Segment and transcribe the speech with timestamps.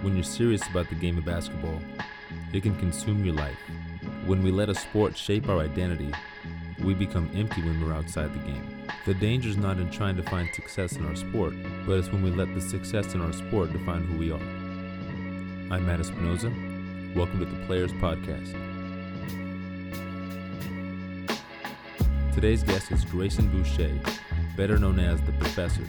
[0.00, 1.82] When you're serious about the game of basketball,
[2.52, 3.58] it can consume your life.
[4.26, 6.12] When we let a sport shape our identity,
[6.84, 8.86] we become empty when we're outside the game.
[9.06, 12.22] The danger is not in trying to find success in our sport, but it's when
[12.22, 14.38] we let the success in our sport define who we are.
[15.74, 16.54] I'm Matt Espinoza.
[17.16, 18.52] Welcome to the Players Podcast.
[22.34, 23.98] Today's guest is Grayson Boucher,
[24.56, 25.82] better known as the Professor.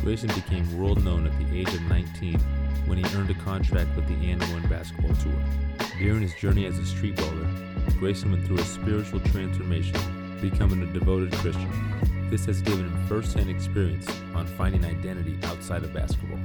[0.00, 2.40] Grayson became world known at the age of 19
[2.86, 5.32] when he earned a contract with the And1 Basketball Tour.
[5.98, 9.96] During his journey as a street baller, Grayson went through a spiritual transformation,
[10.40, 11.70] becoming a devoted Christian.
[12.30, 16.40] This has given him first-hand experience on finding identity outside of basketball.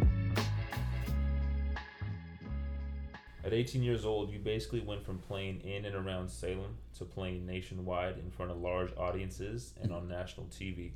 [3.44, 7.46] At 18 years old, you basically went from playing in and around Salem to playing
[7.46, 10.92] nationwide in front of large audiences and on national TV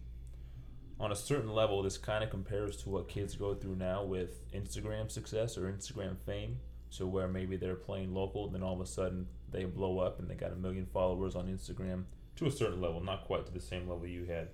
[1.04, 4.50] on a certain level, this kind of compares to what kids go through now with
[4.54, 6.60] Instagram success or Instagram fame.
[6.90, 10.30] So where maybe they're playing local, then all of a sudden they blow up and
[10.30, 12.04] they got a million followers on Instagram
[12.38, 14.50] to a certain level, not quite to the same level you had.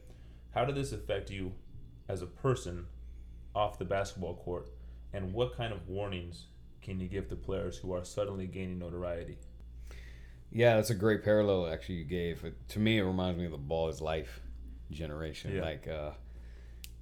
[0.52, 1.54] How did this affect you
[2.08, 2.88] as a person
[3.56, 4.70] off the basketball court,
[5.14, 6.48] and what kind of warnings
[6.82, 9.38] can you give to players who are suddenly gaining notoriety?
[10.52, 12.44] Yeah, that's a great parallel actually you gave.
[12.70, 14.42] to me, it reminds me of the ball is life
[14.92, 15.56] generation.
[15.56, 15.62] Yeah.
[15.62, 16.12] Like, uh,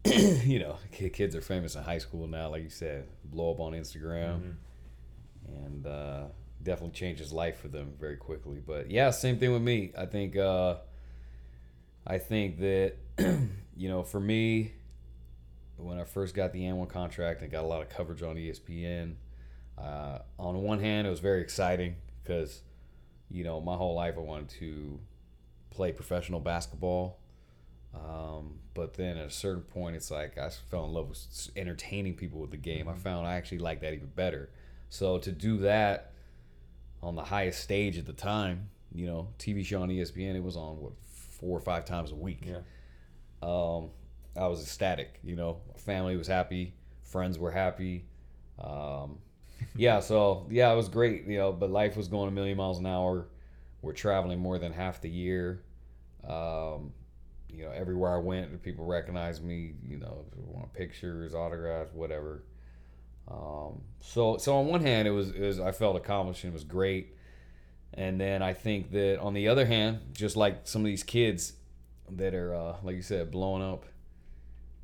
[0.45, 3.73] you know, kids are famous in high school now, like you said, blow up on
[3.73, 5.65] Instagram, mm-hmm.
[5.65, 6.23] and uh,
[6.63, 8.61] definitely changes life for them very quickly.
[8.65, 9.91] But yeah, same thing with me.
[9.97, 10.75] I think, uh,
[12.05, 12.93] I think that,
[13.75, 14.73] you know, for me,
[15.77, 19.15] when I first got the And1 contract and got a lot of coverage on ESPN,
[19.77, 22.61] uh, on one hand, it was very exciting because,
[23.29, 24.99] you know, my whole life I wanted to
[25.69, 27.19] play professional basketball
[27.95, 32.15] um, but then at a certain point, it's like I fell in love with entertaining
[32.15, 32.85] people with the game.
[32.85, 32.95] Mm-hmm.
[32.95, 34.49] I found I actually like that even better.
[34.89, 36.11] So to do that
[37.01, 40.55] on the highest stage at the time, you know, TV show on ESPN, it was
[40.55, 42.43] on what four or five times a week.
[42.45, 42.59] Yeah.
[43.41, 43.89] Um,
[44.35, 45.19] I was ecstatic.
[45.23, 46.73] You know, family was happy,
[47.03, 48.05] friends were happy.
[48.59, 49.19] Um,
[49.75, 51.25] yeah, so yeah, it was great.
[51.25, 53.27] You know, but life was going a million miles an hour.
[53.81, 55.63] We're traveling more than half the year.
[56.27, 56.93] Um,
[57.49, 59.73] you know, everywhere I went, people recognized me.
[59.87, 62.43] You know, want pictures, autographs, whatever.
[63.29, 66.53] Um, so, so on one hand, it was, it was I felt accomplished and it
[66.53, 67.15] was great.
[67.93, 71.53] And then I think that on the other hand, just like some of these kids
[72.11, 73.85] that are, uh, like you said, blowing up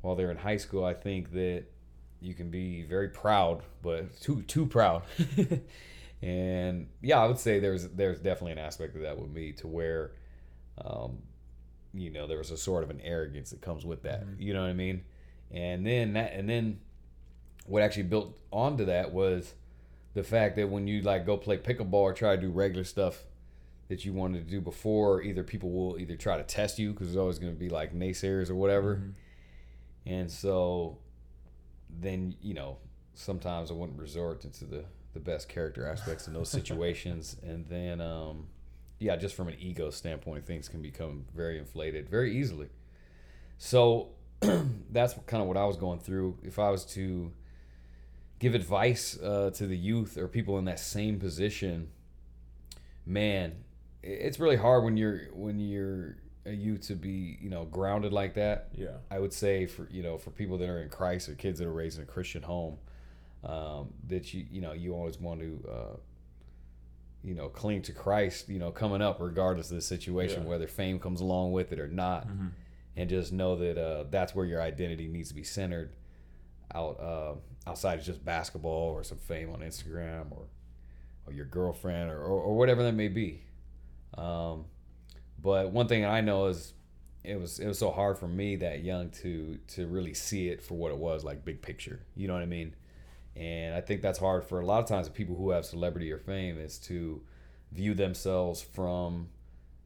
[0.00, 1.64] while they're in high school, I think that
[2.20, 5.02] you can be very proud, but too too proud.
[6.22, 9.66] and yeah, I would say there's there's definitely an aspect of that with me to
[9.66, 10.12] where
[10.84, 11.18] um,
[11.94, 14.42] you know there was a sort of an arrogance that comes with that mm-hmm.
[14.42, 15.02] you know what i mean
[15.50, 16.78] and then that and then
[17.66, 19.54] what actually built onto that was
[20.14, 22.84] the fact that when you like go play pickup ball or try to do regular
[22.84, 23.24] stuff
[23.88, 27.08] that you wanted to do before either people will either try to test you because
[27.08, 29.10] there's always going to be like naysayers or whatever mm-hmm.
[30.06, 30.98] and so
[32.00, 32.76] then you know
[33.14, 38.00] sometimes i wouldn't resort into the the best character aspects in those situations and then
[38.00, 38.46] um
[39.04, 42.70] yeah, just from an ego standpoint, things can become very inflated very easily.
[43.58, 46.38] So that's kind of what I was going through.
[46.42, 47.30] If I was to
[48.38, 51.88] give advice uh, to the youth or people in that same position,
[53.04, 53.56] man,
[54.02, 56.16] it's really hard when you're when you're
[56.46, 58.68] a youth to be you know grounded like that.
[58.74, 61.58] Yeah, I would say for you know for people that are in Christ or kids
[61.58, 62.78] that are raised in a Christian home,
[63.44, 65.68] um, that you you know you always want to.
[65.70, 65.96] Uh,
[67.24, 70.48] you know, cling to Christ, you know, coming up regardless of the situation, yeah.
[70.48, 72.48] whether fame comes along with it or not, mm-hmm.
[72.96, 75.92] and just know that uh, that's where your identity needs to be centered,
[76.74, 77.34] out uh,
[77.68, 80.46] outside of just basketball or some fame on Instagram or
[81.26, 83.42] or your girlfriend or, or, or whatever that may be.
[84.18, 84.66] Um,
[85.40, 86.74] but one thing I know is
[87.22, 90.62] it was it was so hard for me that young to to really see it
[90.62, 92.00] for what it was, like big picture.
[92.14, 92.74] You know what I mean?
[93.36, 96.18] And I think that's hard for a lot of times people who have celebrity or
[96.18, 97.20] fame is to
[97.72, 99.28] view themselves from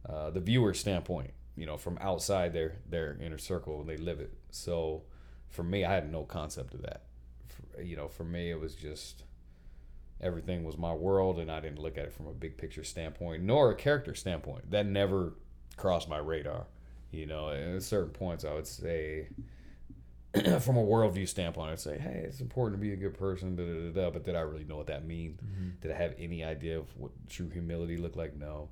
[0.08, 4.20] uh, the viewer standpoint, you know, from outside their their inner circle and they live
[4.20, 4.34] it.
[4.50, 5.02] So
[5.48, 7.02] for me, I had no concept of that.
[7.48, 9.24] For, you know, for me, it was just
[10.20, 13.42] everything was my world, and I didn't look at it from a big picture standpoint
[13.42, 14.70] nor a character standpoint.
[14.70, 15.34] That never
[15.76, 16.66] crossed my radar.
[17.10, 19.28] You know, at certain points, I would say
[20.60, 23.64] from a worldview standpoint, I'd say, hey, it's important to be a good person, da,
[23.64, 24.10] da, da, da.
[24.10, 25.40] but did I really know what that means?
[25.40, 25.68] Mm-hmm.
[25.80, 28.36] Did I have any idea of what true humility looked like?
[28.36, 28.68] No.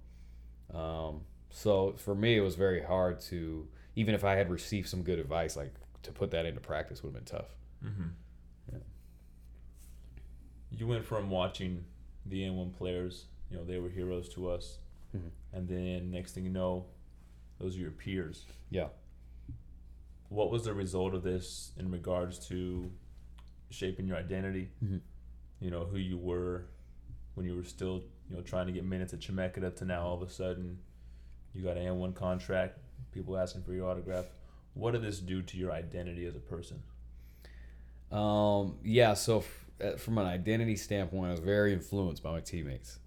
[0.75, 5.03] Um, so for me, it was very hard to, even if I had received some
[5.03, 5.73] good advice, like
[6.03, 7.49] to put that into practice would have been tough.
[7.85, 8.09] Mm-hmm.
[10.71, 11.85] you went from watching
[12.27, 14.79] the And1 players, you know, they were heroes to us,
[15.17, 15.31] Mhm.
[15.53, 16.85] and then next thing you know,
[17.59, 18.45] those are your peers.
[18.69, 18.89] Yeah.
[20.29, 22.91] What was the result of this in regards to
[23.71, 24.71] shaping your identity?
[24.85, 25.01] Mhm.
[25.61, 26.67] You know who you were
[27.35, 30.15] when you were still, you know, trying to get minutes at Chemeketa to now all
[30.15, 30.79] of a sudden
[31.55, 32.79] you got an And1 contract,
[33.13, 34.27] people asking for your autograph.
[34.75, 36.83] What did this do to your identity as a person?
[38.13, 42.41] Um, yeah, so f- uh, from an identity standpoint, I was very influenced by my
[42.41, 42.99] teammates,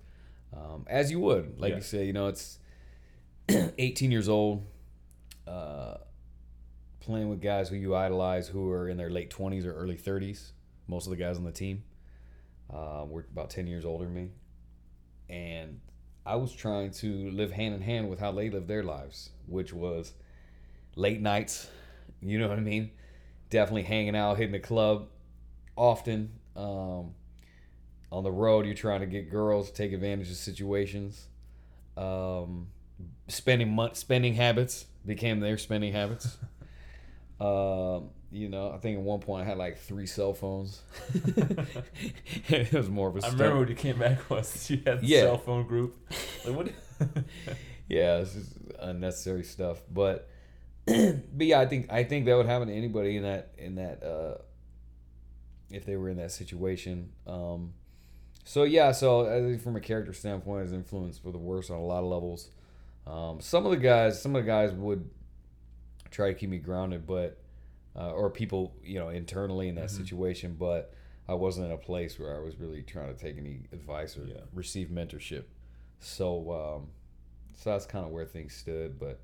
[0.53, 1.59] um, as you would.
[1.59, 1.75] Like Yeah.
[1.77, 2.59] you said, you know, it's
[3.49, 4.65] 18 years old,
[5.47, 5.97] uh,
[7.09, 10.51] playing with guys who you idolize, who are in their late 20s or early 30s.
[10.87, 11.83] Most of the guys on the team
[12.73, 14.29] uh, were about 10 years older than me,
[15.29, 15.79] and
[16.25, 19.73] I was trying to live hand in hand with how they lived their lives, which
[19.73, 20.13] was
[20.95, 21.69] late nights.
[22.21, 22.91] You know what I mean?
[23.49, 25.07] definitely hanging out, hitting the club
[25.75, 26.31] often.
[26.55, 27.13] Um,
[28.11, 31.27] on the road, you're trying to get girls, to take advantage of situations.
[31.95, 32.67] Um,
[33.27, 36.37] spending mon- spending habits became their spending habits.
[37.39, 40.81] um, you know, I think at one point I had like three cell phones.
[42.49, 43.39] it was more of a I stunt.
[43.39, 45.21] remember when you came back once you had the Yeah.
[45.21, 45.95] cell phone group.
[46.45, 46.67] Like what?
[47.87, 49.81] yeah, it's just unnecessary stuff.
[49.91, 50.29] But
[50.85, 54.03] but yeah, I think I think that would happen to anybody in that in that
[54.03, 54.41] uh
[55.71, 57.11] if they were in that situation.
[57.27, 57.73] Um
[58.43, 61.77] so yeah, so I think from a character standpoint, it's influenced for the worse on
[61.77, 62.49] a lot of levels.
[63.05, 65.07] Um, some of the guys, some of the guys would
[66.11, 67.37] try to keep me grounded, but
[67.95, 69.97] uh, or people, you know, internally in that Mhm.
[69.97, 70.93] situation, but
[71.27, 74.25] I wasn't in a place where I was really trying to take any advice or
[74.25, 74.41] Yeah.
[74.53, 75.43] receive mentorship.
[75.99, 76.87] So, um,
[77.55, 78.99] so that's kind of where things stood.
[78.99, 79.19] But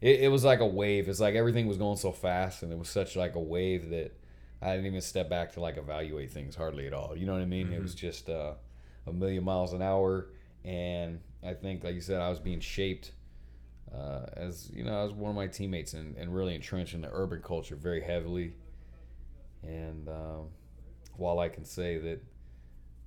[0.00, 1.08] it, it was like a wave.
[1.08, 4.12] It's like everything was going so fast, and it was such like a wave that
[4.60, 7.16] I didn't even step back to like evaluate things hardly at all.
[7.16, 7.72] You know what I mean?
[7.72, 7.82] It Mhm.
[7.82, 8.54] was just uh,
[9.06, 10.28] a million miles an hour,
[10.64, 13.12] and I think, like you said, I was being shaped
[13.94, 17.10] uh, as you know, as one of my teammates, and, and really entrenched in the
[17.12, 18.54] urban culture very heavily.
[19.62, 20.48] And um,
[21.16, 22.20] while I can say that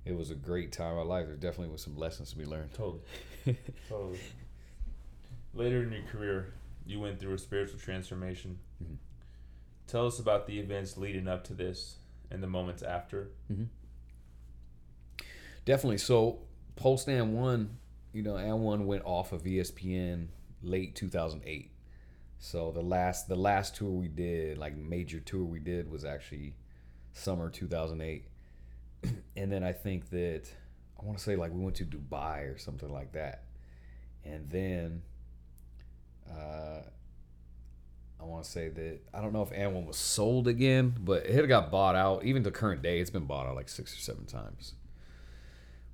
[0.04, 2.44] it was a great time of my life, there definitely was some lessons to be
[2.44, 2.72] learned.
[2.72, 3.02] Totally.
[3.88, 4.18] Totally.
[5.52, 6.54] Later in your career,
[6.86, 8.58] you went through a spiritual transformation.
[8.82, 8.96] Mhm.
[9.86, 11.96] Tell us about the events leading up to this
[12.30, 13.30] and the moments after.
[15.64, 15.98] Definitely.
[15.98, 16.40] So
[16.76, 17.78] post and one,
[18.12, 20.28] you know, and one went off of ESPN
[20.66, 21.70] late 2008.
[22.38, 26.54] So the last the last tour we did, like major tour we did, was actually
[27.12, 28.24] summer 2008.
[29.36, 30.44] and then I think that
[31.00, 33.44] I want to say like we went to Dubai or something like that.
[34.24, 35.02] And then
[36.30, 36.80] uh,
[38.20, 41.26] I want to say that I don't know if and one was sold again, but
[41.26, 42.24] it had got bought out.
[42.24, 44.74] Even to current day, it's been bought out like six or seven times.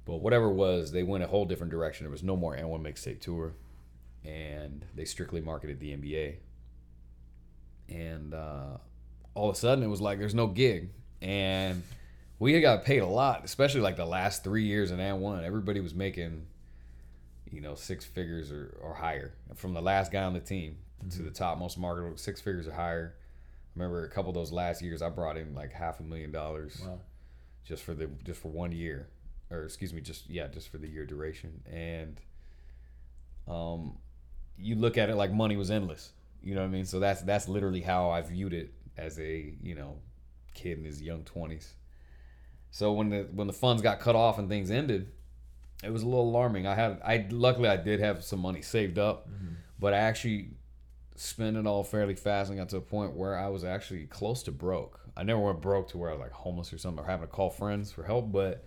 [0.04, 2.04] But whatever it was, they went a whole different direction.
[2.04, 3.54] There was no more And1 mixtape tour,
[4.24, 6.36] and they strictly marketed the NBA.
[7.88, 8.78] And uh,
[9.34, 10.90] all of a sudden, it was like there's no gig,
[11.20, 11.82] and
[12.38, 15.42] we had got paid a lot, especially like the last three years in And1.
[15.44, 16.46] Everybody was making,
[17.50, 20.76] you know, six figures or, or higher from the last guy on the team
[21.10, 23.14] to the top most marketable, six figures or higher.
[23.18, 26.30] I remember a couple of those last years, I brought in like half a million
[26.30, 27.00] dollars Wow.
[27.64, 29.08] just for the just for one year
[29.50, 32.20] or excuse me just yeah just for the year duration and
[33.48, 33.96] um
[34.58, 36.12] you look at it like money was endless.
[36.42, 36.84] You know what i mean?
[36.84, 39.98] So that's that's literally how i viewed it as a you know
[40.54, 41.72] kid in his young 20s
[42.70, 45.10] so when the when the funds got cut off and things ended
[45.82, 46.66] it was a little alarming.
[46.66, 49.54] I had i luckily i did have some money saved up mm-hmm.
[49.78, 50.50] but i actually
[51.14, 54.42] spent it all fairly fast and got to a point where I was actually close
[54.44, 55.00] to broke.
[55.16, 57.32] I never went broke to where I was like homeless or something or having to
[57.32, 58.64] call friends for help, but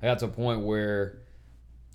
[0.00, 1.21] I got to a point where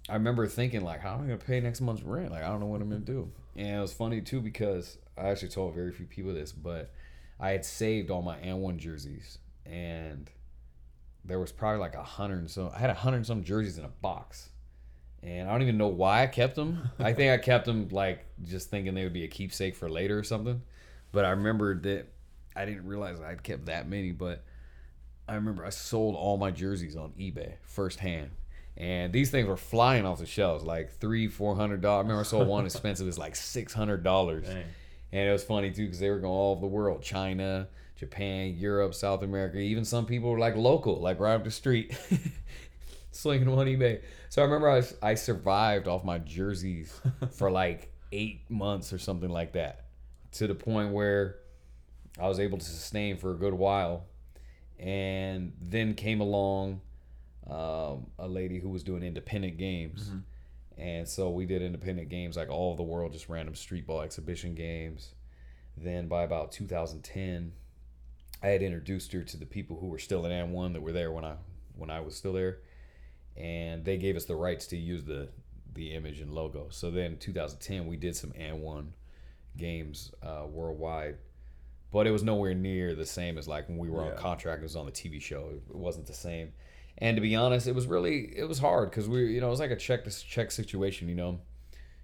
[0.09, 2.31] I remember thinking like, how am I gonna pay next month's rent?
[2.31, 3.29] Like I don't know what I'm gonna do.
[3.55, 6.91] And it was funny too because I actually told very few people this, but
[7.39, 10.29] I had saved all my and one jerseys and
[11.25, 13.77] there was probably like a hundred and some I had a hundred and some jerseys
[13.77, 14.49] in a box.
[15.23, 16.89] And I don't even know why I kept them.
[16.99, 20.17] I think I kept them like just thinking they would be a keepsake for later
[20.17, 20.61] or something.
[21.11, 22.05] But I remembered that
[22.55, 24.11] I didn't realize I'd kept that many.
[24.11, 24.43] But
[25.27, 28.29] I remember I sold all my jerseys on eBay firsthand.
[28.77, 31.97] And these things were flying off the shelves, like three, four hundred dollars.
[31.97, 34.47] I remember I sold one expensive as like six hundred dollars.
[34.47, 38.55] And it was funny too because they were going all over the world China, Japan,
[38.55, 39.57] Europe, South America.
[39.57, 41.97] Even some people were like local, like right up the street,
[43.11, 44.01] slinging them on eBay.
[44.29, 46.99] So I remember I, I survived off my jerseys
[47.31, 49.85] for like eight months or something like that
[50.33, 51.37] to the point where
[52.19, 54.05] I was able to sustain for a good while.
[54.77, 56.81] And then came along
[57.49, 60.09] um, a lady who was doing independent games.
[60.09, 60.23] Mhm.
[60.77, 64.01] And so we did independent games like all over the world, just random street ball
[64.01, 65.13] exhibition games.
[65.75, 67.53] Then by about 2010,
[68.43, 70.91] I had introduced her to the people who were still in and one that were
[70.91, 71.35] there when I
[71.75, 72.59] when I was still there,
[73.35, 75.29] and they gave us the rights to use the
[75.73, 76.67] the image and logo.
[76.69, 78.93] So then 2010 we did some and one
[79.55, 81.17] games uh, worldwide,
[81.91, 84.61] but it was nowhere near the same as like when we were on contract.
[84.61, 85.49] It was on the TV show.
[85.69, 86.53] It wasn't the same.
[86.99, 89.51] And to be honest, it was really it was hard because we you know it
[89.51, 91.07] was like a check to check situation.
[91.09, 91.39] You know,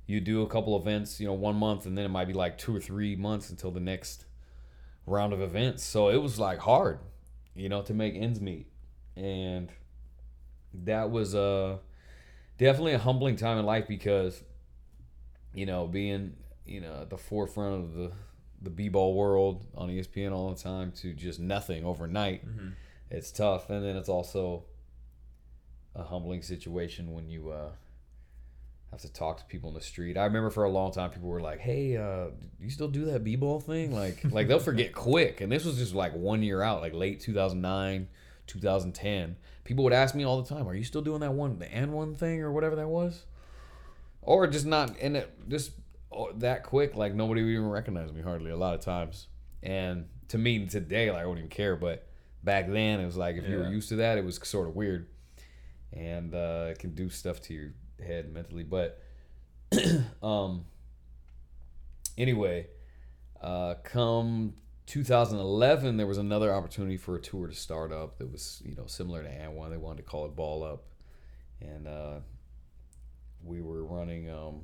[0.05, 2.57] you do a couple events, you know, one month, and then it might be like
[2.57, 4.25] two or three months until the next
[5.07, 5.83] round of events.
[5.83, 7.00] So it was like hard,
[7.55, 8.67] you know, to make ends meet,
[9.15, 9.69] and
[10.85, 11.77] that was uh
[12.57, 14.43] definitely a humbling time in life because
[15.53, 16.33] you know being
[16.65, 18.12] you know at the forefront of the
[18.62, 22.73] the b-ball world on espn all the time to just nothing overnight Mhm.
[23.12, 24.63] it's tough and then it's also
[25.95, 27.69] a humbling situation when you uh
[28.91, 30.17] have to talk to people in the street.
[30.17, 32.27] I remember for a long time people were like hey uh
[32.59, 33.93] you still do that b-ball thing?
[33.93, 35.41] Like like they'll forget quick.
[35.41, 38.07] And this was just like one year out like late 2009
[38.45, 41.73] 2010 people would ask me all the time are you still doing that one the
[41.73, 43.25] and one thing or whatever that was?
[44.21, 45.71] Or just not in it just
[46.12, 49.27] oh, that quick like nobody would even recognize me hardly a lot of times.
[49.62, 52.07] And to me today like i wouldn't even care but
[52.43, 54.75] back then it was like if you were used to that it was sort of
[54.75, 55.07] weird
[55.95, 57.73] and uh, can do stuff to your
[58.05, 59.01] head mentally but
[60.23, 60.65] um
[62.17, 62.67] anyway
[63.41, 64.53] uh come
[64.85, 68.85] 2011 there was another opportunity for a tour to start up that was you know
[68.85, 70.83] similar to and one they wanted to call it ball up.
[71.62, 72.19] And uh
[73.43, 74.62] we were running um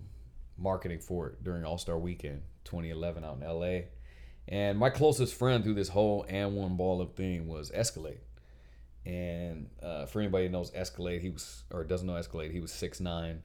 [0.57, 3.79] marketing for it during all-star weekend 2011 out in la
[4.49, 8.19] and my closest friend through this whole and one ball up thing was escalade
[9.05, 12.71] and uh, for anybody who knows escalade he was or doesn't know escalade he was
[12.71, 13.41] six nine.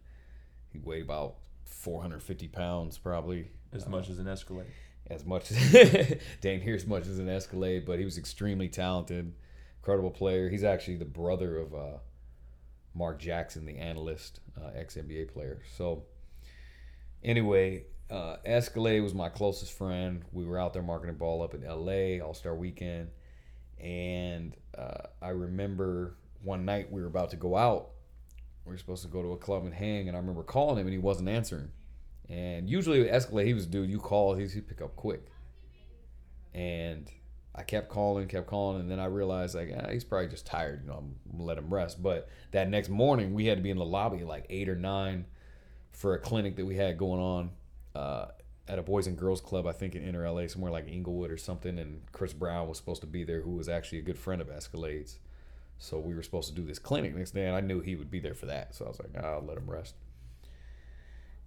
[0.72, 4.66] he weighed about 450 pounds probably As much as an Escalade.
[5.08, 5.50] as much
[6.40, 9.34] dang here as much as an Escalade, but he was extremely talented,
[9.80, 10.48] incredible player.
[10.48, 11.98] He's actually the brother of uh,
[12.94, 15.60] Mark Jackson, the analyst, uh, ex NBA player.
[15.76, 16.04] So
[17.22, 20.24] anyway, uh, Escalade was my closest friend.
[20.32, 23.08] We were out there marketing ball up in LA All Star Weekend,
[23.84, 27.90] and uh, I remember one night we were about to go out.
[28.64, 30.86] We were supposed to go to a club and hang, and I remember calling him,
[30.86, 31.70] and he wasn't answering.
[32.30, 35.26] And usually with Escalade, he was dude you call, he'd, he'd pick up quick.
[36.54, 37.10] And
[37.54, 40.80] I kept calling, kept calling, and then I realized like ah, he's probably just tired.
[40.82, 42.02] You know, I'm gonna let him rest.
[42.02, 45.26] But that next morning, we had to be in the lobby like eight or nine
[45.92, 47.50] for a clinic that we had going on
[48.74, 51.36] at a Boys and Girls Club, I think in Inner LA, somewhere like Inglewood or
[51.36, 51.78] something.
[51.78, 54.48] And Chris Brown was supposed to be there, who was actually a good friend of
[54.48, 55.20] Escalade's.
[55.78, 58.10] So we were supposed to do this clinic next day, and I knew he would
[58.10, 58.74] be there for that.
[58.74, 59.94] So I was like, "Ah, I'll let him rest.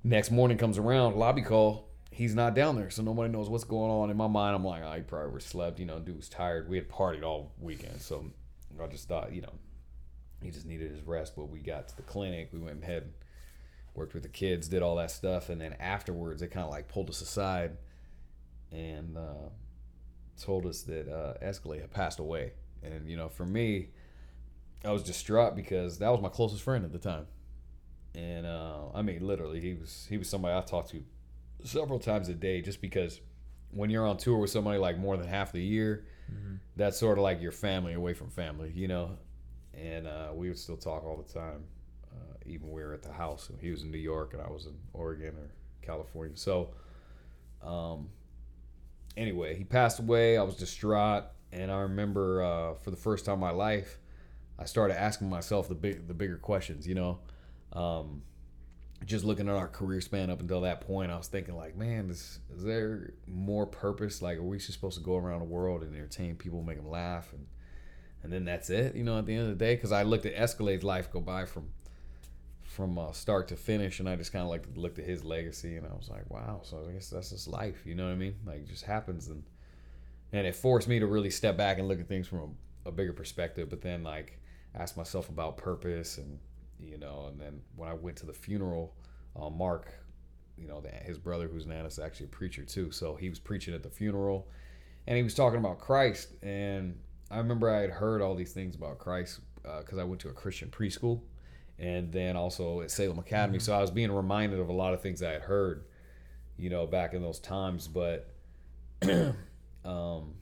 [0.05, 1.89] Next morning comes around, lobby call.
[2.11, 4.09] He's not down there, so nobody knows what's going on.
[4.09, 5.79] In my mind, I'm like, oh, probably overslept.
[5.79, 6.69] You know, dude was tired.
[6.69, 8.25] We had partied all weekend, so
[8.81, 9.53] I just thought, you know,
[10.41, 11.35] he just needed his rest.
[11.35, 12.49] But we got to the clinic.
[12.53, 13.11] We went ahead,
[13.97, 16.87] worked with the kids, did all that stuff, and then afterwards, they kind of like
[16.87, 17.77] pulled us aside
[18.71, 19.49] and uh,
[20.41, 22.53] told us that uh, Escalade had passed away.
[22.81, 23.89] And you know, for me,
[24.85, 27.27] I was distraught because that was my closest friend at the time
[28.17, 31.03] and uh, I mean, literally, he was he was somebody I talked to
[31.63, 32.61] several times a day.
[32.61, 33.21] Just because
[33.69, 36.05] when you're on tour with somebody like more than half the year,
[36.75, 39.17] that's sort of like your family away from family, you know.
[39.75, 41.65] And uh, we would still talk all the time,
[42.47, 43.49] even we were at the house.
[43.49, 45.51] and He was in New York and I was in Oregon or
[45.81, 46.37] California.
[46.37, 46.71] So,
[47.61, 48.09] um,
[49.15, 50.37] anyway, he passed away.
[50.37, 53.97] I was distraught, and I remember uh, for the first time in my life,
[54.59, 57.19] I started asking myself the big the bigger questions, you know
[57.73, 58.23] um,
[59.05, 62.09] just looking at our career span up until that point, I was thinking like, man,
[62.09, 64.21] is, is there more purpose?
[64.21, 66.89] Like, are we just supposed to go around the world and entertain people, make them
[66.89, 67.45] laugh, and
[68.23, 68.95] and then that's it?
[68.95, 71.21] You know, at the end of the day, because I looked at Escalade's life go
[71.21, 71.69] by from
[72.77, 75.77] from uh, start to finish, and I just kind of like looked at his legacy,
[75.77, 76.61] and I was like, wow.
[76.63, 77.81] So I guess that's just life.
[77.85, 78.35] You know what I mean?
[78.45, 79.43] Like, it just happens, and
[80.31, 82.55] and it forced me to really step back and look at things from
[82.85, 83.69] a, a bigger perspective.
[83.69, 84.39] But then like
[84.75, 86.37] ask myself about purpose and
[86.79, 88.93] you know, and then when I went to the funeral,
[89.35, 89.91] uh, Mark,
[90.55, 93.39] you know, the, his brother who's an is actually a preacher too, so he was
[93.39, 94.47] preaching at the funeral,
[95.07, 96.99] and he was talking about Christ, and
[97.31, 99.39] I remember I had heard all these things about Christ
[99.79, 101.21] because I went to a Christian preschool,
[101.79, 105.01] and then also at Salem Academy, so I was being reminded of a lot of
[105.01, 105.85] things I had heard,
[106.57, 108.29] you know, back in those times, but
[109.85, 110.33] um,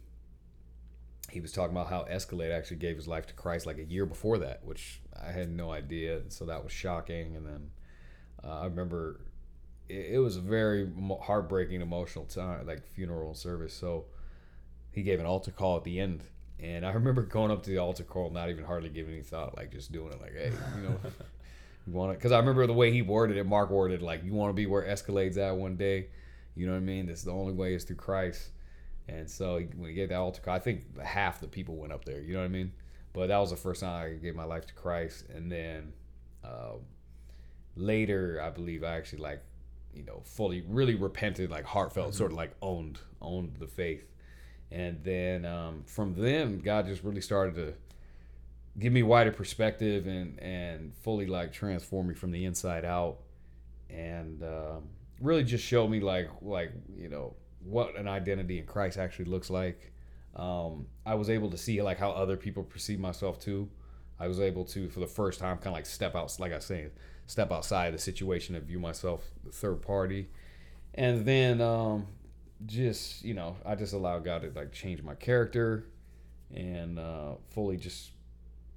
[1.36, 4.06] he was talking about how Escalade actually gave his life to Christ like a year
[4.06, 6.22] before that, which I had no idea.
[6.30, 7.36] So that was shocking.
[7.36, 7.72] And then
[8.42, 9.20] uh, I remember
[9.89, 10.89] it, it was a very
[11.22, 13.74] heartbreaking, emotional time, like funeral service.
[13.74, 14.06] So
[14.92, 16.22] he gave an altar call at the end.
[16.60, 19.58] And I remember going up to the altar call, not even hardly giving any thought,
[19.58, 20.98] like just doing it, like, hey, you know,
[21.88, 22.18] you want it?
[22.18, 23.46] Because I remember the way he worded it.
[23.46, 26.08] Mark worded it, like, you want to be where Escalade's at one day.
[26.56, 27.08] You know what I mean?
[27.08, 28.52] That's the only way is through Christ.
[29.08, 32.06] And so when he gave that altar call, I think half the people went up
[32.06, 32.22] there.
[32.22, 32.72] You know what I mean?
[33.14, 35.26] But that was the first time I gave my life to Christ.
[35.30, 35.94] And then
[36.44, 36.78] uh,
[37.76, 39.42] later, I believe I actually like,
[39.94, 42.18] you know, fully really repented, like heartfelt, mm-hmm.
[42.18, 44.06] sort of like owned owned the faith.
[44.75, 47.74] And then um, from then, God just really started to
[48.77, 53.20] give me wider perspective and and fully like transform me from the inside out,
[53.89, 54.89] and um,
[55.22, 59.50] really just show me like like you know what an identity in Christ actually looks
[59.50, 59.94] like.
[60.36, 63.70] Um, I was able to see like how other people perceive myself too.
[64.20, 66.60] I was able to, for the first time, kind of like step out, like I
[66.60, 66.91] saying,
[67.27, 70.27] step outside the situation and view myself third party,
[70.96, 72.08] and then um,
[72.66, 75.86] just you know, I just allow God to like change my character,
[76.54, 78.12] and uh, fully just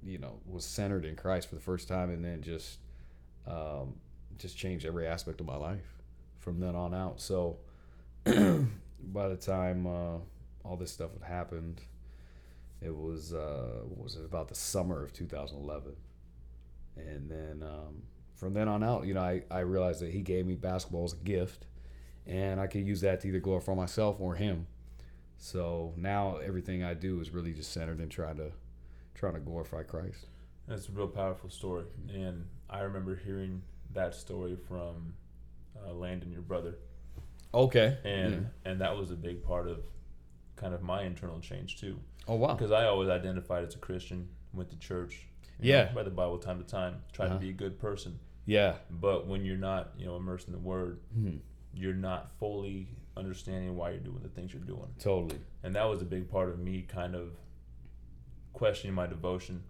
[0.03, 2.79] you know was centered in Christ for the first time, and then just
[3.47, 3.95] um,
[4.37, 5.99] just changed every aspect of my life
[6.39, 7.21] from then on out.
[7.21, 7.57] So
[8.25, 10.17] by the time uh,
[10.63, 11.81] all this stuff had happened,
[12.81, 15.95] it was uh, was it about the summer of 2011,
[16.97, 18.03] and then um,
[18.39, 21.13] from then on out, you know, I, I realized that he gave me basketball as
[21.13, 21.65] a gift,
[22.29, 24.67] and I could use that to either glorify myself or him.
[25.37, 28.51] So now everything I do is really just centered in trying to
[29.15, 30.27] trying to glorify Christ.
[30.67, 35.13] That's a real powerful story, and I remember hearing that story from
[35.83, 36.75] uh, Landon, your brother.
[37.53, 37.97] Okay.
[38.03, 38.71] And yeah.
[38.71, 39.79] and that was a big part of
[40.55, 41.99] kind of my internal change too.
[42.27, 42.53] Oh wow.
[42.53, 45.25] Because I always identified as a Christian, went to church,
[45.59, 47.35] yeah, know, read the Bible time to time, tried uh-huh.
[47.35, 48.19] to be a good person.
[48.45, 48.75] Yeah.
[48.89, 51.37] But when you're not, you know, immersed in the Word, mm-hmm.
[51.73, 54.87] You're not fully understanding why you're doing the things you're doing.
[54.99, 55.39] Totally.
[55.63, 57.31] And that was a big part of me kind of
[58.53, 59.63] questioning my devotion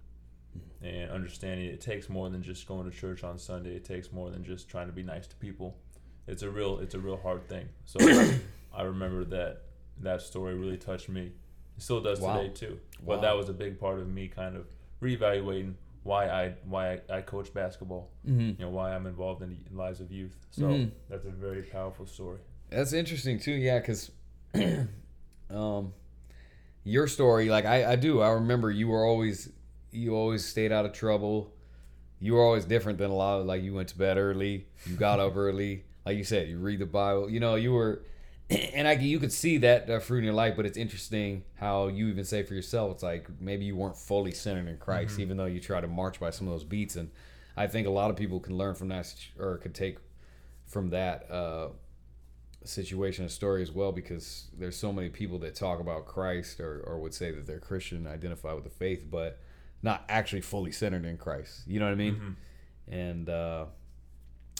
[0.81, 3.75] and understanding it takes more than just going to church on Sunday.
[3.75, 5.75] It takes more than just trying to be nice to people
[6.29, 7.67] it's a real it's a real hard thing.
[7.85, 7.99] So
[8.73, 9.63] I remember that
[10.01, 11.31] that story really touched me.
[11.75, 12.37] It still does wow.
[12.37, 12.79] today too.
[13.05, 13.21] But wow.
[13.21, 14.67] that was a big part of me kind of
[15.01, 18.11] reevaluating why I why I, I coach basketball.
[18.27, 18.41] Mm-hmm.
[18.41, 20.35] You know why I'm involved in the lives of youth.
[20.51, 20.89] So mm-hmm.
[21.09, 22.39] that's a very powerful story.
[22.69, 23.53] That's interesting too.
[23.53, 24.11] Yeah, because
[25.49, 25.93] um,
[26.83, 28.21] your story, like I, I do.
[28.21, 29.51] I remember you were always
[29.91, 31.53] you always stayed out of trouble.
[32.21, 34.95] You were always different than a lot of like you went to bed early, you
[34.95, 37.29] got up early like you said, you read the Bible.
[37.29, 38.01] You know, you were,
[38.73, 40.55] and I you could see that uh, fruit in your life.
[40.55, 44.31] But it's interesting how you even say for yourself, it's like maybe you weren't fully
[44.31, 45.21] centered in Christ, mm-hmm.
[45.21, 46.95] even though you try to march by some of those beats.
[46.95, 47.11] And
[47.55, 49.97] I think a lot of people can learn from that or could take
[50.65, 51.69] from that uh,
[52.63, 56.81] situation and story as well, because there's so many people that talk about Christ or,
[56.81, 59.39] or would say that they're Christian, identify with the faith, but
[59.81, 61.61] not actually fully centered in Christ.
[61.67, 62.15] You know what I mean?
[62.15, 62.93] Mm-hmm.
[62.93, 63.65] And uh,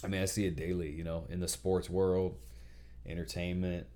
[0.04, 2.38] I mean, I see it daily, you know, in the sports world,
[3.10, 3.88] entertainment,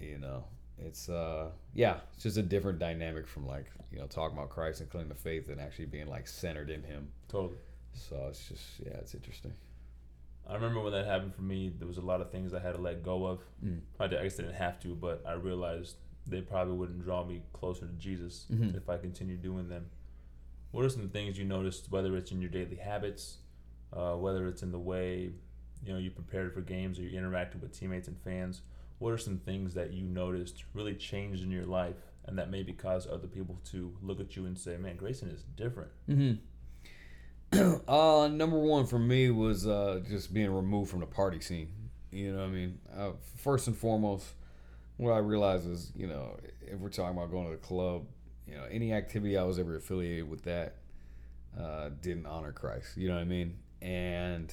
[0.00, 0.44] you know,
[0.78, 4.80] it's uh yeah, it's just a different dynamic from like, you know, talking about Christ
[4.80, 7.08] and claiming the faith and actually being like centered in him.
[7.28, 7.58] Totally.
[7.92, 9.52] So it's just yeah, it's interesting.
[10.48, 12.74] I remember when that happened for me, there was a lot of things I had
[12.74, 13.40] to let go of.
[13.62, 13.80] Mm.
[14.00, 17.86] I, guess I didn't have to, but I realized they probably wouldn't draw me closer
[17.86, 18.74] to Jesus mm-hmm.
[18.76, 19.86] if I continued doing them.
[20.70, 23.38] What are some things you noticed, whether it's in your daily habits,
[23.92, 25.32] uh, whether it's in the way
[25.84, 28.62] you know you prepared for games or you interacted with teammates and fans
[28.98, 32.72] what are some things that you noticed really changed in your life and that maybe
[32.72, 36.34] caused other people to look at you and say man grayson is different mm-hmm.
[37.88, 41.68] uh, number one for me was uh, just being removed from the party scene.
[42.10, 42.78] You know what i mean?
[42.94, 44.34] Uh, first and foremost
[44.96, 48.04] what i realized is you know if we're talking about going to the club
[48.48, 50.74] you know any activity i was ever affiliated with that
[51.58, 52.96] uh, didn't honor christ.
[52.96, 53.58] You know what i mean?
[53.80, 54.52] And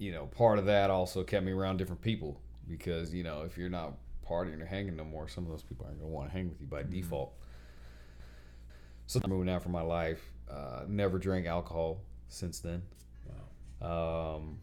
[0.00, 3.58] you know, part of that also kept me around different people because you know if
[3.58, 3.92] you're not
[4.26, 6.60] partying or hanging no more, some of those people aren't gonna want to hang with
[6.60, 6.92] you by mm-hmm.
[6.92, 7.34] default.
[9.06, 10.22] So moving out from my life.
[10.50, 12.82] Uh, never drank alcohol since then.
[13.80, 14.36] Wow.
[14.36, 14.58] Um,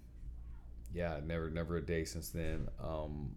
[0.93, 2.67] yeah, never, never a day since then.
[2.83, 3.35] Um,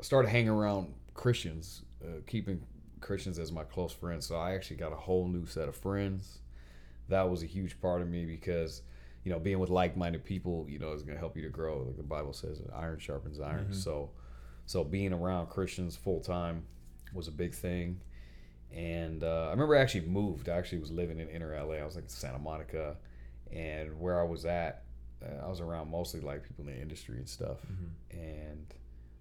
[0.00, 2.62] started hanging around Christians, uh, keeping
[3.00, 4.26] Christians as my close friends.
[4.26, 6.38] So I actually got a whole new set of friends.
[7.08, 8.82] That was a huge part of me because
[9.26, 11.82] you know, being with like-minded people, you know, is going to help you to grow.
[11.82, 13.64] Like the Bible says, iron sharpens iron.
[13.64, 13.72] Mm-hmm.
[13.72, 14.10] So,
[14.66, 16.62] so being around Christians full time
[17.12, 18.00] was a big thing.
[18.72, 20.48] And uh, I remember I actually moved.
[20.48, 21.74] I actually was living in inner LA.
[21.74, 22.98] I was like in Santa Monica,
[23.52, 24.84] and where I was at,
[25.20, 27.58] uh, I was around mostly like people in the industry and stuff.
[27.66, 28.20] Mm-hmm.
[28.20, 28.74] And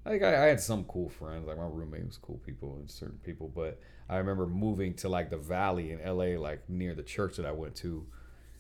[0.06, 1.48] I think I, I had some cool friends.
[1.48, 3.52] Like my roommate was cool people and certain people.
[3.56, 7.48] But I remember moving to like the valley in LA, like near the church that
[7.48, 8.06] I went to,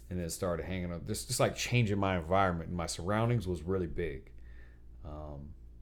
[0.09, 1.07] and then started hanging out.
[1.07, 4.31] This just like changing my environment and my surroundings was really big.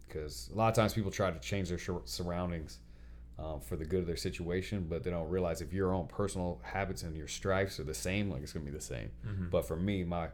[0.08, 2.80] Because a lot of times people try to change their sur- surroundings
[3.40, 6.60] um, for the good of their situation, but they don't realize if your own personal
[6.64, 9.10] habits and your stripes are the same, like it's gonna be the same.
[9.26, 9.50] Mhm.
[9.50, 10.30] But for me, my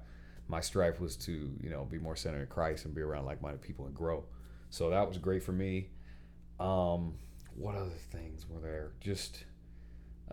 [0.50, 3.62] my strife was to you know be more centered in Christ and be around like-minded
[3.62, 4.26] people and grow.
[4.70, 5.90] So that was great for me.
[6.60, 7.14] Um,
[7.56, 8.92] what other things were there?
[9.00, 9.46] Just,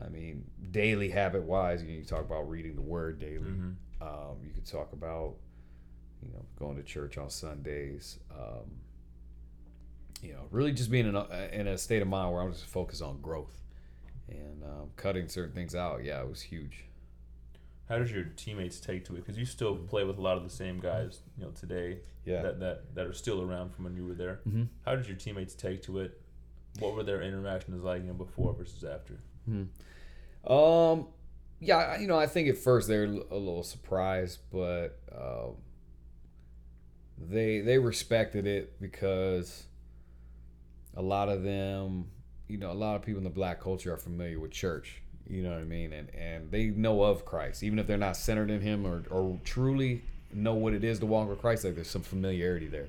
[0.05, 3.51] I mean, daily habit wise, you, know, you talk about reading the Word daily.
[3.51, 3.75] Mhm.
[4.01, 5.37] Um, you could talk about,
[6.23, 8.19] you know, going to church on Sundays.
[8.31, 8.81] Um,
[10.23, 12.67] you know, really just being in a, in a state of mind where I'm just
[12.67, 13.63] focused on growth
[14.29, 16.05] and um, cutting certain things out.
[16.05, 16.85] Yeah, it was huge.
[17.89, 19.19] How does your teammates take to it?
[19.19, 22.43] Because you still play with a lot of the same guys, you know, today Yeah.
[22.43, 24.41] that, that that are still around from when you were there.
[24.49, 24.65] mm-hmm.
[24.85, 26.21] How did your teammates take to it?
[26.81, 29.15] What were their interactions like, you know, before versus after?
[30.47, 31.07] Um,
[31.61, 35.57] yeah, you know, I think at first they're a little surprised, but um,
[37.19, 39.65] they they respected it because
[40.97, 42.07] a lot of them,
[42.49, 45.03] you know, a lot of people in the black culture are familiar with church.
[45.29, 48.17] You know what I mean, and and they know of Christ, even if they're not
[48.17, 51.65] centered in Him or or truly know what it is to walk with Christ.
[51.65, 52.89] Like there's some familiarity there.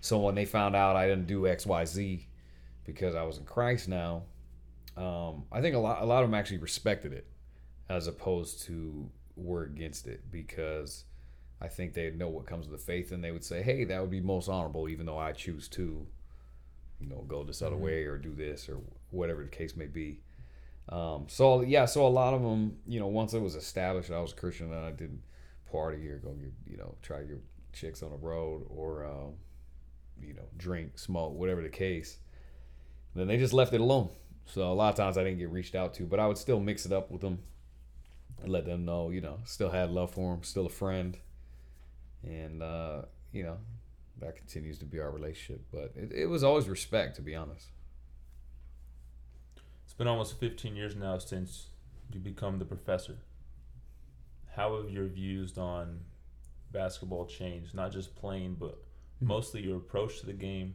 [0.00, 2.26] So when they found out I didn't do X Y Z
[2.86, 4.22] because I was in Christ now,
[5.00, 7.26] um, I think a lot a lot of them actually respected it
[7.88, 11.04] as opposed to were against it because
[11.60, 14.00] I think they know what comes with the faith and they would say, hey, that
[14.00, 16.06] would be most honorable, even though I choose to,
[17.00, 17.80] you know, go this other Mhm.
[17.80, 20.20] way or do this or whatever the case may be.
[20.88, 24.16] Um, so yeah, so a lot of them, you know, once it was established that
[24.16, 25.22] I was a Christian and I didn't
[25.70, 29.34] party or go get, you know, try to get chicks on the road or, um,
[30.20, 32.18] you know, drink, smoke, whatever the case,
[33.14, 34.10] then they just left it alone.
[34.52, 36.58] So a lot of times I didn't get reached out to, but I would still
[36.60, 37.38] mix it up with them
[38.42, 41.16] and let them know, you know, still had love for them, still a friend,
[42.24, 43.58] and uh, you know,
[44.20, 45.62] that continues to be our relationship.
[45.70, 47.68] But it, it was always respect, to be honest.
[49.84, 51.68] It's been almost 15 years now since
[52.12, 53.18] you become the professor.
[54.56, 56.00] How have your views on
[56.72, 57.74] basketball changed?
[57.74, 58.82] Not just playing, but
[59.22, 59.26] Mhm.
[59.28, 60.74] mostly your approach to the game,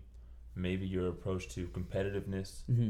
[0.55, 2.89] maybe your approach to competitiveness, Mm-hmm.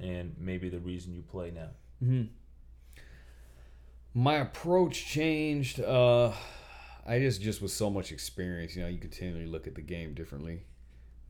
[0.00, 1.68] And maybe the reason you play now.
[2.02, 2.24] Mm-hmm.
[4.14, 5.80] My approach changed.
[5.80, 6.32] Uh,
[7.06, 10.14] I just just with so much experience, you know, you continually look at the game
[10.14, 10.64] differently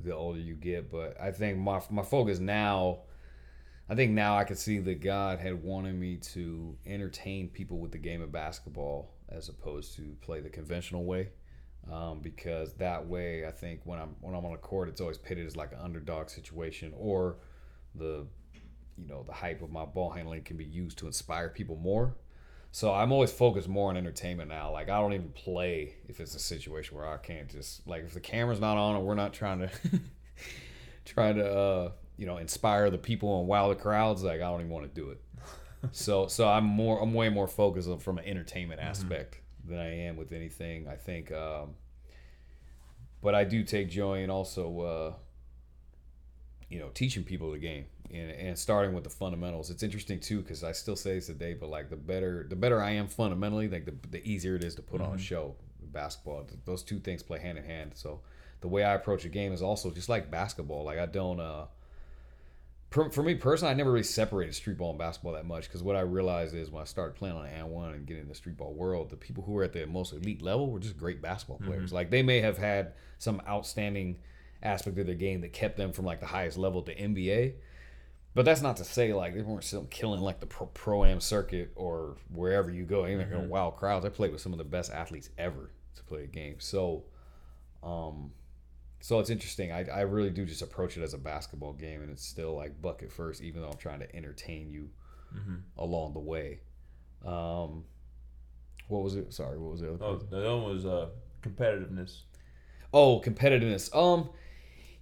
[0.00, 0.90] the older you get.
[0.90, 3.00] But I think my my focus now,
[3.88, 7.92] I think now I can see that God had wanted me to entertain people with
[7.92, 11.30] the game of basketball as opposed to play the conventional way.
[11.90, 15.18] Um, because that way, I think when I'm when I'm on a court, it's always
[15.18, 17.36] pitted as like an underdog situation, or
[17.94, 18.26] the
[18.98, 22.14] you know the hype of my ball handling can be used to inspire people more.
[22.72, 24.72] So I'm always focused more on entertainment now.
[24.72, 28.14] Like I don't even play if it's a situation where I can't just like if
[28.14, 29.70] the camera's not on and we're not trying to
[31.04, 34.22] trying to uh, you know inspire the people and wow the crowds.
[34.22, 35.20] Like I don't even want to do it.
[35.92, 40.06] so so I'm more I'm way more focused on from an entertainment aspect than I
[40.06, 40.88] am with anything.
[40.88, 41.74] I think, um,
[43.22, 45.12] but I do take joy in also uh,
[46.68, 50.40] you know teaching people the game and, and starting with the fundamentals it's interesting too
[50.40, 53.68] because i still say this today but like the better the better i am fundamentally
[53.68, 55.20] like the, the easier it is to put on a Mhm.
[55.20, 55.54] show
[55.92, 58.20] basketball those two things play hand in hand so
[58.60, 61.66] the way i approach a game is also just like basketball like i don't uh
[62.90, 65.82] for, for me personally, I never really separated street ball and basketball that much because
[65.82, 68.34] what I realized is when I started playing on and one and getting in the
[68.34, 71.20] street ball world, the people who were at the most elite level were just great
[71.20, 71.92] basketball players.
[71.92, 74.18] Like they may have had some outstanding
[74.62, 77.54] aspect of their game that kept them from like the highest level to NBA,
[78.36, 81.20] but that's not to say like they weren't still killing like the pro, pro am
[81.20, 83.06] circuit or wherever you go.
[83.06, 83.48] Even mm Mhm.
[83.48, 84.04] wild crowds.
[84.04, 86.56] I played with some of the best athletes ever to play a game.
[86.60, 87.04] So,
[87.82, 88.32] um,
[89.00, 89.72] so it's interesting.
[89.72, 92.82] I, I really do just approach it as a basketball game, and it's still like
[92.82, 94.90] bucket first, even though I'm trying to entertain you
[95.34, 95.56] Mm-hmm.
[95.78, 96.60] along the way.
[97.24, 97.84] Um,
[98.88, 99.32] what was it?
[99.32, 99.90] Sorry, what was it?
[100.00, 101.08] Oh, the other one was uh,
[101.42, 102.20] competitiveness.
[102.92, 103.94] Oh, competitiveness.
[103.96, 104.28] Um,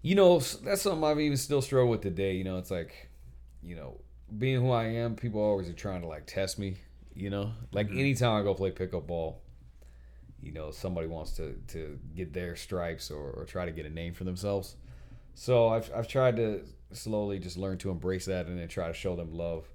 [0.03, 2.35] you know, that's something I've even still struggle with today.
[2.37, 3.11] You know, it's like,
[3.65, 4.01] you know,
[4.39, 6.77] being who I am, people always are trying to like test me.
[7.15, 7.99] You know, like Mhm.
[8.01, 9.41] anytime I go play pickup ball,
[10.41, 13.91] you know, somebody wants to to get their stripes or, or try to get a
[13.91, 14.77] name for themselves.
[15.35, 18.95] So I've I've tried to slowly just learn to embrace that and then try to
[18.95, 19.67] show them love.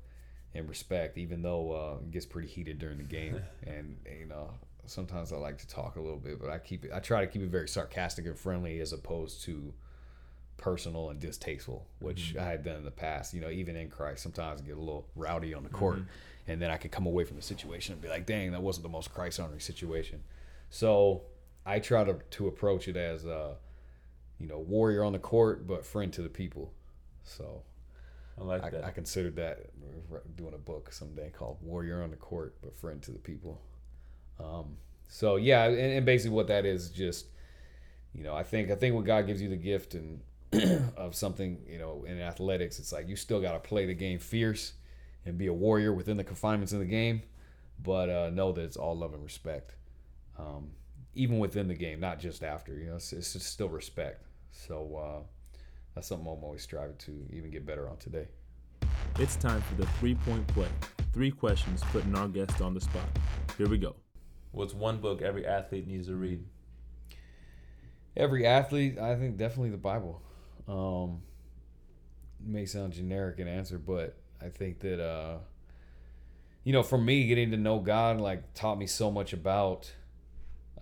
[0.56, 3.40] and respect, even though uh, it gets pretty heated during the game.
[3.68, 4.50] and you know,
[4.88, 6.92] sometimes I like to talk a little bit, but I keep it.
[6.92, 9.72] I try to keep it very sarcastic and friendly, as opposed to
[10.60, 12.40] personal and distasteful, which mm-hmm.
[12.40, 13.34] I had done in the past.
[13.34, 16.52] You know, even in Christ, sometimes I get a little rowdy on the court, mm-hmm.
[16.52, 18.84] and then I could come away from the situation and be like, "Dang, that wasn't
[18.84, 20.22] the most Christ honoring situation."
[20.70, 21.24] So
[21.66, 23.56] I try to to approach it as a,
[24.38, 26.72] you know, warrior on the court, but friend to the people.
[27.24, 27.64] So
[28.40, 28.84] I like I, that.
[28.84, 29.66] I considered that
[30.36, 33.60] doing a book someday called Warrior on the Court, but friend to the people.
[34.40, 37.28] Um, so yeah, and, and, basically what that is, just
[38.14, 40.22] you know, I think I think when God gives you the gift and
[40.98, 44.20] of something, you know, in athletics, it's like you still got to play the game
[44.20, 44.74] fierce
[45.26, 47.22] and be a warrior within the confinements of the game,
[47.84, 49.76] but uh, know that it's all love and respect,
[50.38, 50.72] um,
[51.14, 52.74] even within the game, not just after.
[52.74, 54.24] You know, it's, it's still respect.
[54.52, 55.60] So uh,
[55.94, 58.28] that's something I'm always striving to even get better on today.
[59.20, 60.68] It's time for the three point play.
[61.14, 63.04] Three questions putting our guest on the spot.
[63.58, 63.96] Here we go.
[64.52, 66.44] What's one book every athlete needs to read?
[68.18, 70.22] Every athlete, I think definitely the Bible.
[70.70, 71.22] Um,
[72.40, 75.40] may sound generic an answer, but I think that uh,
[76.64, 79.92] you know, for me, getting to know God like taught me so much about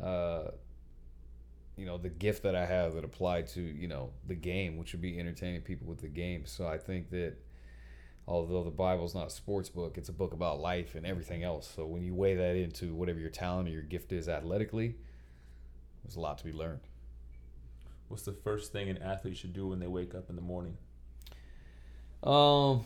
[0.04, 0.50] uh,
[1.78, 4.92] you know the gift that I have that applied to you know the game, which
[4.92, 6.46] would be entertaining people with the game.
[6.46, 7.36] So I think that
[8.28, 11.72] although the Bible's not a sports book, it's a book about life and everything else.
[11.74, 14.96] So when you weigh that into whatever your talent or your gift is athletically,
[16.04, 16.82] there's a lot to be learned.
[18.08, 20.78] What's the first thing an athlete should do when they wake up in the morning?
[22.24, 22.86] Um,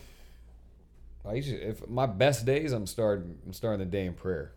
[1.24, 4.52] I usually if my best days, I'm starting I'm starting the day in prayer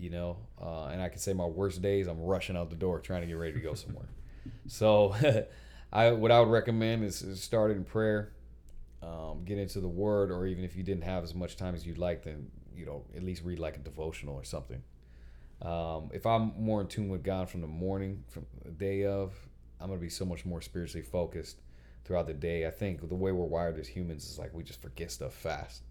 [0.00, 0.38] you know.
[0.60, 3.26] Uh, and I can say my worst days, I'm rushing out the door trying to
[3.26, 4.08] get ready to go somewhere.
[4.66, 5.14] so,
[5.92, 8.32] I what I would recommend is, is start in prayer,
[9.02, 11.86] um, get into the Word, or even if you didn't have as much time as
[11.86, 14.82] you'd like, then you know at least read like a devotional or something.
[15.62, 19.34] Um, if I'm more in tune with God from the morning, from the day of,
[19.80, 21.60] I'm gonna be so much more spiritually focused
[22.04, 22.66] throughout the day.
[22.66, 25.82] I think the way we're wired as humans is like we just forget stuff fast.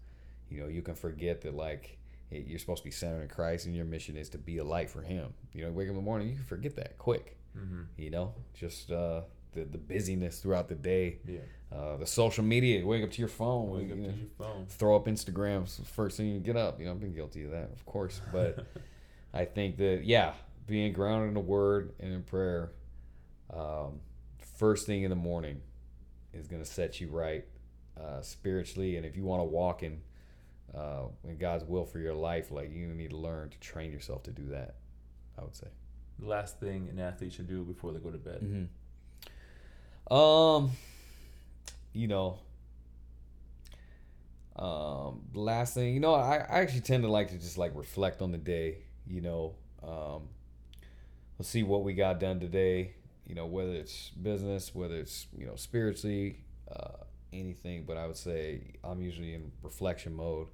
[0.48, 1.98] You know, you can forget that like
[2.30, 4.90] you're supposed to be centered in Christ, and your mission is to be a light
[4.90, 5.32] for Him.
[5.52, 7.36] You know, wake up in the morning, you can forget that quick.
[7.56, 7.82] Mm-hmm.
[7.96, 9.22] You know, just uh,
[9.52, 11.18] the the busyness throughout the day.
[11.26, 11.40] Yeah.
[11.72, 13.70] Uh, the social media, wake up to your phone.
[13.70, 14.66] Wake you up know, to your phone.
[14.68, 16.80] Throw up Instagram first thing you get up.
[16.80, 18.20] You know, I've been guilty of that, of course.
[18.32, 18.66] But
[19.34, 20.32] I think that yeah,
[20.66, 22.72] being grounded in the Word and in prayer,
[23.52, 24.00] um,
[24.56, 25.60] first thing in the morning,
[26.32, 27.44] is going to set you right
[28.00, 28.96] uh, spiritually.
[28.96, 30.00] And if you want to walk in
[30.74, 34.22] uh, in God's will for your life, like you need to learn to train yourself
[34.24, 34.76] to do that.
[35.38, 35.68] I would say.
[36.18, 38.40] The last thing an athlete should do before they go to bed.
[38.42, 40.12] Mm-hmm.
[40.12, 40.70] Um,
[41.92, 42.38] you know,
[44.56, 48.20] um, last thing, you know, I, I actually tend to like to just like reflect
[48.20, 48.78] on the day.
[49.06, 50.28] You know, um,
[51.38, 52.94] let's see what we got done today.
[53.30, 57.84] You know, whether it's business, whether it's you know spiritually, uh, anything.
[57.86, 60.48] But I would say I'm usually in reflection mode.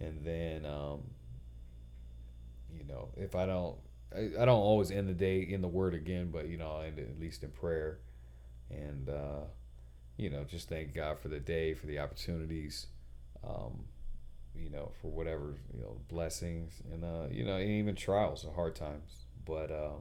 [0.00, 1.02] And then um,
[2.76, 3.76] you know if I don't
[4.12, 6.86] I, I don't always end the day in the word again, but you know I
[6.86, 8.00] end it at least in prayer,
[8.72, 9.44] and uh,
[10.16, 12.88] you know just thank God for the day, for the opportunities,
[13.46, 13.84] um,
[14.52, 16.82] you know for whatever you know blessings.
[16.92, 20.00] And uh, you know and even trials or hard times, but um,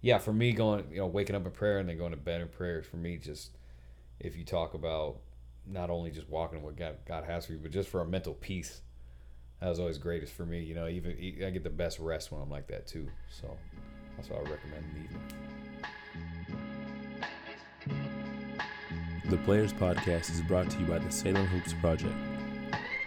[0.00, 2.40] yeah, for me going you know waking up in prayer and then going to bed
[2.40, 3.56] in prayer for me just
[4.20, 5.18] if you talk about
[5.66, 8.34] not only just walking what God, God has for you, but just for a mental
[8.34, 8.80] peace
[9.60, 10.62] that was always greatest for me.
[10.62, 11.12] You know, even
[11.44, 13.08] I get the best rest when I'm like that too.
[13.28, 13.56] So
[14.16, 15.22] that's what I recommend the evening.
[19.28, 22.14] The Players Podcast is brought to you by the Salem Hoops Project.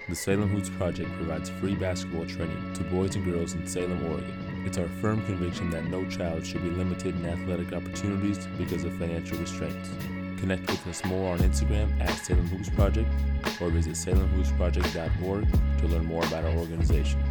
[0.10, 4.41] The Salem Hoops Project provides free basketball training to boys and girls in Salem, Oregon.
[4.66, 8.94] It's our firm conviction that no child should be limited in athletic opportunities because of
[8.94, 9.90] financial restraints.
[10.40, 13.10] Connect with us more on Instagram at Salem Hoops Project
[13.62, 15.48] or visit salemhoopsproject.org
[15.80, 17.24] to learn more about our organization.